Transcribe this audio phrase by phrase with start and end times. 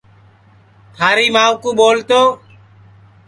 [0.95, 2.21] تھاری مائوں ٻول تو